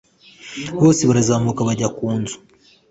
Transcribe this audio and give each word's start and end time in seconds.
bose 0.81 1.01
barazamuka 1.09 1.61
bajya 1.67 1.87
ku 1.97 2.05
nzu 2.19 2.37